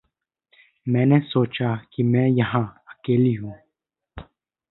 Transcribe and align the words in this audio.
मैने 0.87 1.19
सोचा 1.19 1.75
के 1.75 2.03
मैं 2.03 2.27
यहां 2.27 2.63
अकेली 2.63 3.33
हूं। 3.33 3.53